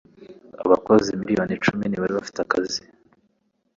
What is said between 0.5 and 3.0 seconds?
Abakozi miliyoni icumi ntibari bafite akazi